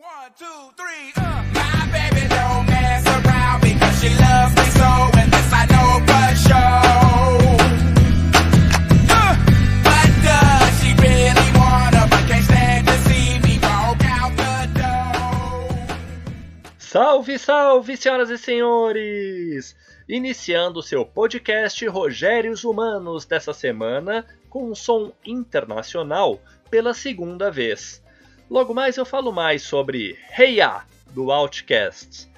[0.00, 0.46] One, two,
[0.78, 1.44] three, uh.
[1.52, 4.88] My baby don't mess around because she loves me so,
[5.20, 7.52] and this I know for sure.
[9.12, 9.36] Uh,
[9.84, 11.48] but does she really
[12.86, 15.96] to see me walk out the door.
[16.78, 19.76] Salve, salve, senhoras e senhores!
[20.08, 26.40] Iniciando seu podcast Rogérios Humanos dessa semana com um som internacional
[26.70, 28.02] pela segunda vez.
[28.50, 32.28] Logo mais eu falo mais sobre Hey Ya, do Outcast.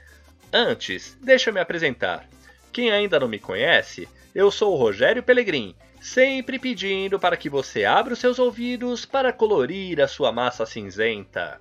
[0.52, 2.28] Antes, deixa eu me apresentar.
[2.70, 7.86] Quem ainda não me conhece, eu sou o Rogério Pelegrim, sempre pedindo para que você
[7.86, 11.58] abra os seus ouvidos para colorir a sua massa cinzenta.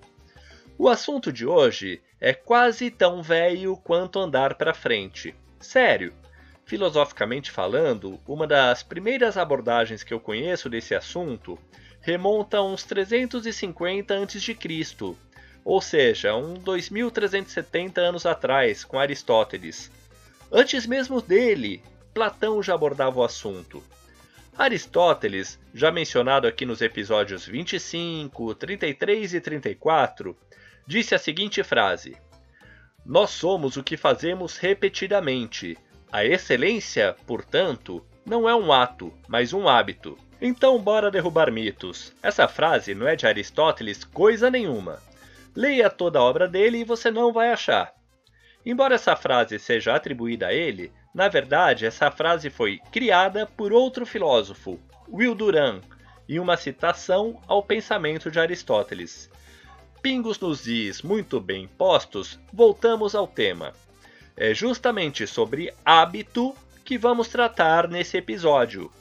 [0.77, 5.33] O assunto de hoje é quase tão velho quanto andar para frente.
[5.61, 6.13] Sério.
[6.65, 11.57] Filosoficamente falando, uma das primeiras abordagens que eu conheço desse assunto
[12.01, 15.15] remonta a uns 350 a.C.,
[15.63, 19.91] ou seja, uns 2370 anos atrás, com Aristóteles.
[20.51, 23.83] Antes mesmo dele, Platão já abordava o assunto.
[24.57, 30.35] Aristóteles, já mencionado aqui nos episódios 25, 33 e 34,
[30.85, 32.17] disse a seguinte frase:
[33.05, 35.77] Nós somos o que fazemos repetidamente.
[36.11, 40.17] A excelência, portanto, não é um ato, mas um hábito.
[40.41, 42.11] Então bora derrubar mitos.
[42.23, 44.99] Essa frase não é de Aristóteles coisa nenhuma.
[45.55, 47.93] Leia toda a obra dele e você não vai achar.
[48.65, 54.03] Embora essa frase seja atribuída a ele, na verdade essa frase foi criada por outro
[54.03, 55.83] filósofo, Will Durant,
[56.27, 59.29] em uma citação ao pensamento de Aristóteles.
[60.01, 63.73] Pingos nos is muito bem postos, voltamos ao tema.
[64.35, 68.91] É justamente sobre hábito que vamos tratar nesse episódio.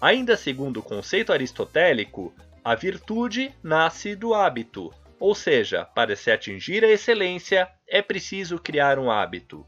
[0.00, 6.84] Ainda segundo o conceito aristotélico, a virtude nasce do hábito, ou seja, para se atingir
[6.84, 9.66] a excelência é preciso criar um hábito.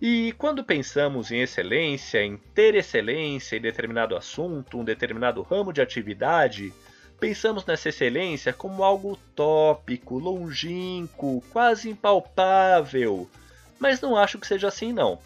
[0.00, 5.80] E quando pensamos em excelência, em ter excelência em determinado assunto, um determinado ramo de
[5.80, 6.72] atividade,
[7.20, 13.30] pensamos nessa excelência como algo utópico, longínquo, quase impalpável.
[13.78, 15.20] Mas não acho que seja assim não.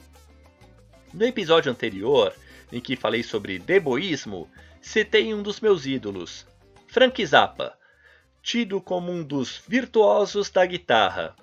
[1.14, 2.34] No episódio anterior,
[2.72, 4.48] em que falei sobre deboísmo,
[4.80, 6.46] citei um dos meus ídolos,
[6.86, 7.76] Frank Zappa,
[8.42, 11.34] tido como um dos virtuosos da guitarra.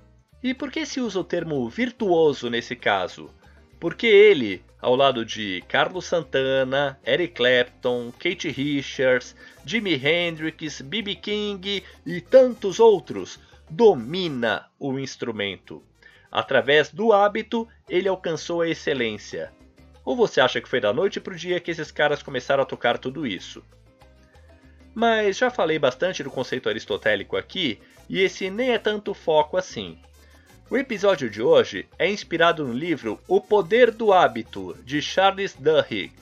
[0.41, 3.29] E por que se usa o termo virtuoso nesse caso?
[3.79, 9.35] Porque ele, ao lado de Carlos Santana, Eric Clapton, Kate Richards,
[9.65, 11.15] Jimi Hendrix, B.B.
[11.15, 13.39] King e tantos outros,
[13.69, 15.83] domina o instrumento.
[16.31, 19.51] Através do hábito, ele alcançou a excelência.
[20.05, 22.65] Ou você acha que foi da noite para o dia que esses caras começaram a
[22.65, 23.63] tocar tudo isso?
[24.93, 29.97] Mas já falei bastante do conceito aristotélico aqui, e esse nem é tanto foco assim.
[30.69, 36.13] O episódio de hoje é inspirado no livro O Poder do Hábito, de Charles Duhigg.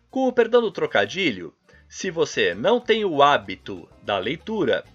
[0.10, 1.54] Com o perdão do trocadilho,
[1.90, 4.86] se você não tem o hábito da leitura,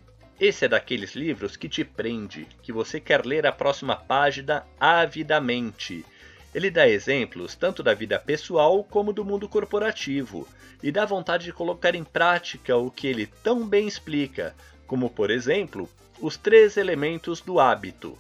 [0.41, 6.07] esse é daqueles livros que te prende, que você quer ler a próxima página avidamente
[6.55, 10.49] ele dá exemplos tanto da vida pessoal como do mundo corporativo
[10.83, 14.55] e dá vontade de colocar em prática o que ele tão bem explica,
[14.87, 15.89] como por exemplo,
[16.21, 18.17] os três elementos do hábito.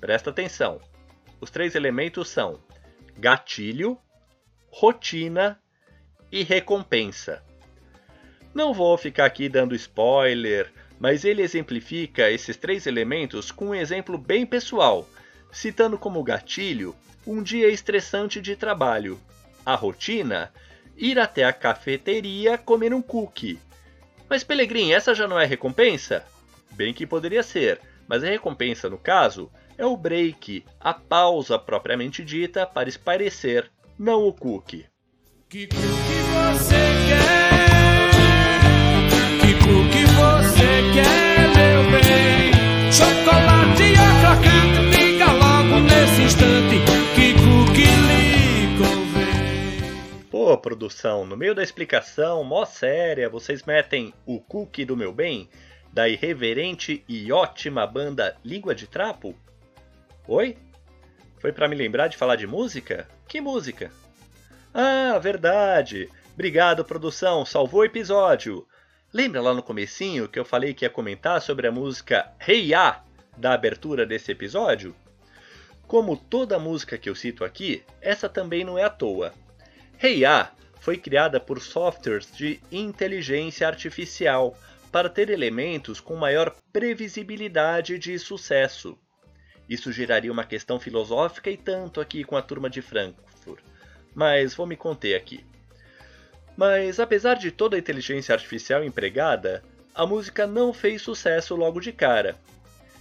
[0.00, 0.80] Presta atenção.
[1.40, 2.60] Os três elementos são
[3.18, 3.98] gatilho,
[4.70, 5.58] rotina
[6.30, 7.42] e recompensa.
[8.52, 14.16] Não vou ficar aqui dando spoiler, mas ele exemplifica esses três elementos com um exemplo
[14.16, 15.08] bem pessoal,
[15.54, 16.94] citando como gatilho
[17.26, 19.18] um dia estressante de trabalho.
[19.64, 20.52] A rotina?
[20.96, 23.58] Ir até a cafeteria comer um cookie.
[24.28, 26.24] Mas Pelegrim, essa já não é recompensa?
[26.72, 32.24] Bem que poderia ser, mas a recompensa no caso é o break, a pausa propriamente
[32.24, 34.86] dita para esparecer, não o cookie.
[35.48, 36.74] Que cookie você
[37.08, 37.33] quer?
[50.30, 55.48] Pô, produção, no meio da explicação, mó séria, vocês metem o cookie do meu bem,
[55.92, 59.34] da irreverente e ótima banda Língua de Trapo?
[60.28, 60.58] Oi?
[61.38, 63.08] Foi pra me lembrar de falar de música?
[63.26, 63.90] Que música?
[64.74, 66.10] Ah, verdade!
[66.34, 68.66] Obrigado, produção, salvou o episódio!
[69.12, 73.04] Lembra lá no comecinho que eu falei que ia comentar sobre a música Hey Ya,
[73.36, 74.94] da abertura desse episódio?
[75.86, 79.32] Como toda música que eu cito aqui, essa também não é à toa.
[80.02, 80.24] Hey
[80.80, 84.54] foi criada por softwares de inteligência artificial
[84.92, 88.98] para ter elementos com maior previsibilidade de sucesso.
[89.68, 93.64] Isso geraria uma questão filosófica e tanto aqui com a turma de Frankfurt,
[94.14, 95.44] mas vou me conter aqui.
[96.54, 99.64] Mas apesar de toda a inteligência artificial empregada,
[99.94, 102.36] a música não fez sucesso logo de cara.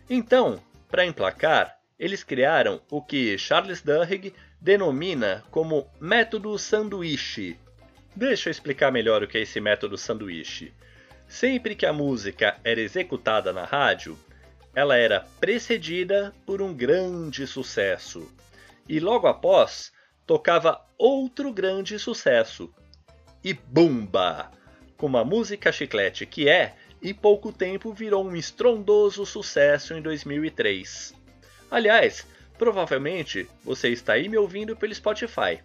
[0.10, 7.58] Então, para emplacar, eles criaram o que Charles Duhigg denomina como método sanduíche.
[8.14, 10.74] Deixa eu explicar melhor o que é esse método sanduíche.
[11.30, 14.20] Sempre que a música era executada na rádio,
[14.76, 18.30] ela era precedida por um grande sucesso.
[18.86, 19.94] E logo após,
[20.28, 22.70] tocava outro grande sucesso.
[23.42, 24.52] E bumba!
[24.98, 31.23] Como a música chiclete que é, em pouco tempo virou um estrondoso sucesso em 2003.
[31.74, 32.24] Aliás,
[32.56, 35.60] provavelmente você está aí me ouvindo pelo Spotify.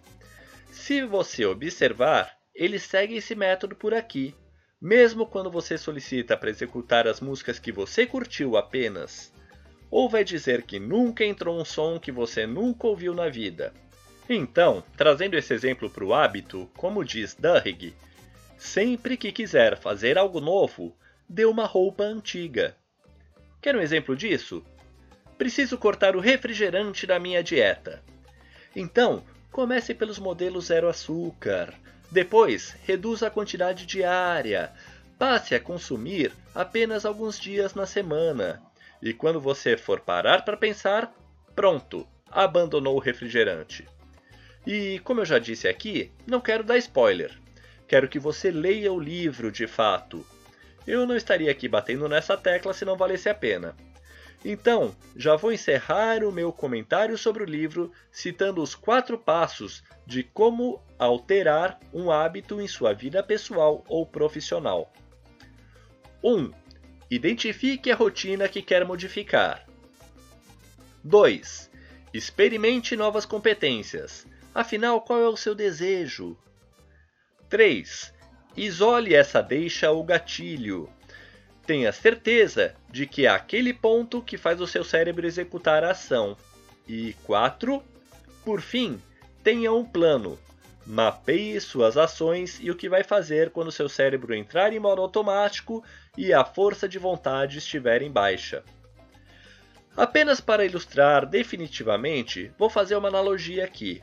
[0.71, 4.33] Se você observar, ele segue esse método por aqui,
[4.81, 9.31] mesmo quando você solicita para executar as músicas que você curtiu apenas,
[9.91, 13.71] ou vai dizer que nunca entrou um som que você nunca ouviu na vida.
[14.27, 17.93] Então, trazendo esse exemplo para o hábito, como diz Duhigg,
[18.57, 20.97] sempre que quiser fazer algo novo,
[21.29, 22.75] dê uma roupa antiga.
[23.61, 24.65] Quer um exemplo disso?
[25.39, 28.03] Preciso cortar o refrigerante da minha dieta.
[28.75, 31.73] Então, comece pelos modelos zero açúcar.
[32.11, 34.69] Depois, reduza a quantidade diária.
[35.17, 38.61] Passe a consumir apenas alguns dias na semana.
[39.01, 41.09] E quando você for parar para pensar,
[41.55, 43.87] pronto, abandonou o refrigerante.
[44.67, 47.31] E como eu já disse aqui, não quero dar spoiler.
[47.87, 50.27] Quero que você leia o livro de fato.
[50.85, 53.73] Eu não estaria aqui batendo nessa tecla se não valesse a pena.
[54.43, 60.23] Então, já vou encerrar o meu comentário sobre o livro citando os quatro passos de
[60.23, 64.93] como alterar um hábito em sua vida pessoal ou profissional.
[66.23, 66.35] 1.
[66.35, 66.53] Um,
[67.11, 69.67] identifique a rotina que quer modificar.
[71.03, 71.69] 2.
[72.13, 74.25] Experimente novas competências.
[74.55, 76.37] Afinal, qual é o seu desejo?
[77.49, 78.13] 3.
[78.55, 80.89] Isole essa deixa ou gatilho.
[81.69, 86.35] Tenha certeza de que é aquele ponto que faz o seu cérebro executar a ação.
[86.87, 87.83] E 4.
[88.43, 88.99] Por fim,
[89.43, 90.39] tenha um plano.
[90.83, 95.83] Mapeie suas ações e o que vai fazer quando seu cérebro entrar em modo automático
[96.17, 98.63] e a força de vontade estiver em baixa.
[99.95, 104.01] Apenas para ilustrar definitivamente, vou fazer uma analogia aqui.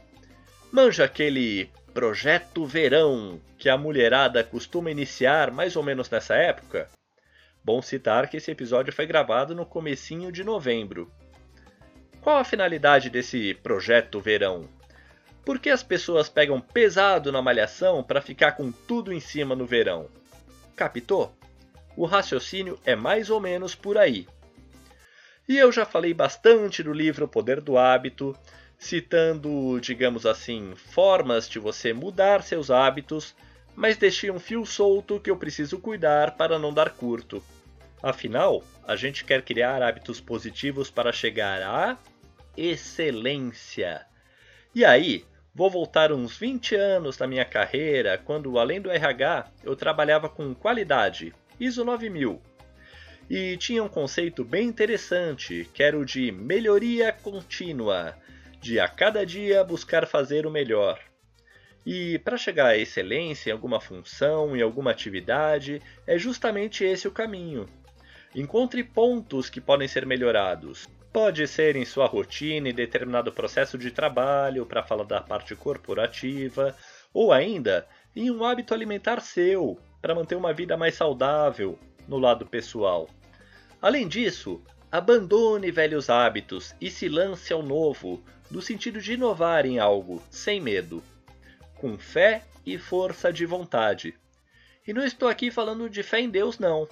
[0.70, 6.88] Manja aquele projeto verão que a mulherada costuma iniciar mais ou menos nessa época?
[7.66, 11.10] Bom citar que esse episódio foi gravado no comecinho de novembro.
[12.20, 14.68] Qual a finalidade desse projeto verão?
[15.44, 19.66] Por que as pessoas pegam pesado na malhação para ficar com tudo em cima no
[19.66, 20.08] verão?
[20.76, 21.36] Captou?
[21.96, 24.28] O raciocínio é mais ou menos por aí.
[25.48, 28.38] E eu já falei bastante do livro O Poder do Hábito,
[28.78, 33.34] citando, digamos assim, formas de você mudar seus hábitos,
[33.74, 37.42] mas deixei um fio solto que eu preciso cuidar para não dar curto.
[38.02, 41.98] Afinal, a gente quer criar hábitos positivos para chegar à
[42.56, 44.06] excelência.
[44.74, 45.24] E aí,
[45.54, 50.54] vou voltar uns 20 anos na minha carreira, quando além do RH, eu trabalhava com
[50.54, 52.40] qualidade, ISO 9000.
[53.28, 58.16] E tinha um conceito bem interessante, que era o de melhoria contínua,
[58.60, 61.00] de a cada dia buscar fazer o melhor.
[61.84, 67.12] E para chegar à excelência em alguma função, em alguma atividade, é justamente esse o
[67.12, 67.66] caminho.
[68.36, 70.86] Encontre pontos que podem ser melhorados.
[71.10, 76.76] Pode ser em sua rotina e determinado processo de trabalho, para falar da parte corporativa,
[77.14, 82.44] ou ainda em um hábito alimentar seu, para manter uma vida mais saudável no lado
[82.44, 83.08] pessoal.
[83.80, 84.62] Além disso,
[84.92, 90.60] Abandone velhos hábitos e se lance ao novo, no sentido de inovar em algo, sem
[90.60, 91.02] medo,
[91.76, 94.14] com fé e força de vontade.
[94.86, 96.86] E não estou aqui falando de fé em Deus, não.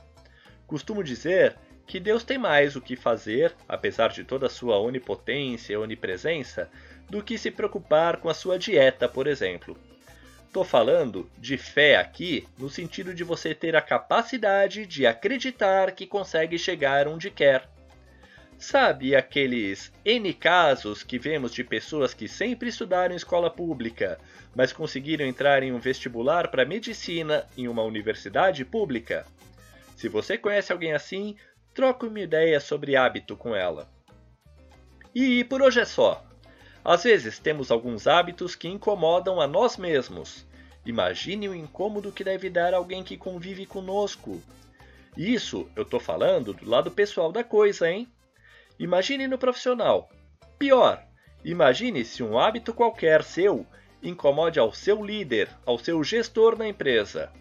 [0.75, 1.55] Costumo dizer
[1.87, 6.69] que Deus tem mais o que fazer, apesar de toda a sua onipotência e onipresença,
[7.09, 9.79] do que se preocupar com a sua dieta, por exemplo.
[10.49, 16.09] Estou falando de fé aqui no sentido de você ter a capacidade de acreditar que
[16.09, 17.69] consegue chegar onde quer.
[18.59, 24.19] Sabe aqueles N casos que vemos de pessoas que sempre estudaram em escola pública,
[24.57, 29.25] mas conseguiram entrar em um vestibular para medicina em uma universidade pública?
[29.97, 31.37] Se você conhece alguém assim,
[31.73, 33.89] troque uma ideia sobre hábito com ela.
[35.15, 36.25] E por hoje é só.
[36.85, 40.47] Às vezes temos alguns hábitos que incomodam a nós mesmos.
[40.85, 44.43] Imagine o incômodo que deve dar alguém que convive conosco.
[45.17, 48.07] Isso eu estou falando do lado pessoal da coisa, hein?
[48.79, 50.11] Imagine no profissional.
[50.59, 51.03] Pior,
[51.45, 53.67] imagine se um hábito qualquer seu
[54.03, 57.33] incomode ao seu líder, ao seu gestor na empresa.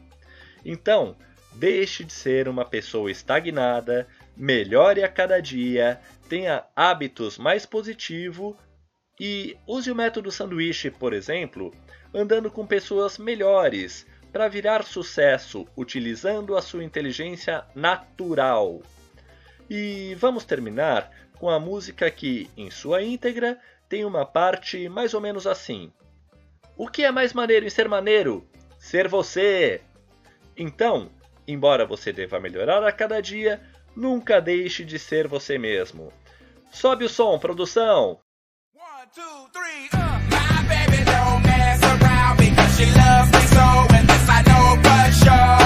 [0.64, 1.18] Então,
[1.56, 8.56] deixe de ser uma pessoa estagnada, melhore a cada dia, tenha hábitos mais positivos
[9.20, 11.74] e use o método sanduíche, por exemplo,
[12.14, 18.82] andando com pessoas melhores para virar sucesso utilizando a sua inteligência natural.
[19.70, 25.22] E vamos terminar com a música que, em sua íntegra, tem uma parte mais ou
[25.22, 25.94] menos assim:
[26.76, 28.48] O que é mais maneiro em ser maneiro?
[28.80, 29.82] Ser você!
[30.58, 31.10] Então,
[31.48, 33.62] embora você deva melhorar a cada dia,
[33.96, 36.12] nunca deixe de ser você mesmo.
[36.72, 38.20] Sobe o som, produção!
[38.74, 40.14] One, two, three, uh.
[40.30, 42.24] My baby don't mess around
[42.76, 45.62] she loves me so, and this I know for sure.